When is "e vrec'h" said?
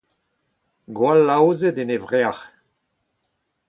1.95-2.43